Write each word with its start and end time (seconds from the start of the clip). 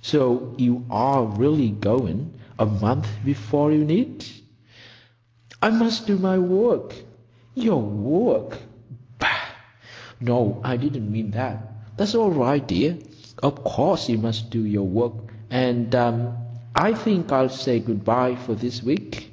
So 0.00 0.54
you 0.58 0.86
are 0.90 1.24
really 1.24 1.70
going,—a 1.70 2.64
month 2.66 3.08
before 3.24 3.72
you 3.72 3.84
need?" 3.84 4.24
"I 5.60 5.70
must 5.70 6.06
do 6.06 6.16
my 6.16 6.38
work." 6.38 6.94
"Your 7.56 7.80
work—bah!... 7.82 9.26
No, 10.20 10.60
I 10.62 10.76
didn't 10.76 11.10
mean 11.10 11.32
that. 11.32 11.68
It's 11.98 12.14
all 12.14 12.30
right, 12.30 12.64
dear. 12.64 12.96
Of 13.42 13.64
course 13.64 14.08
you 14.08 14.18
must 14.18 14.50
do 14.50 14.64
your 14.64 14.86
work, 14.86 15.16
and—I 15.50 16.94
think 16.94 17.32
I'll 17.32 17.48
say 17.48 17.80
good 17.80 18.04
bye 18.04 18.36
for 18.36 18.54
this 18.54 18.84
week." 18.84 19.32